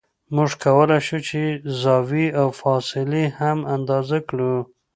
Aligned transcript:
موږ 0.35 0.51
کولای 0.63 0.99
شو 1.07 1.17
چې 1.27 1.41
زاویې 1.81 2.27
او 2.41 2.47
فاصلې 2.61 3.25
هم 3.39 3.57
اندازه 3.75 4.17
کړو 4.29 4.55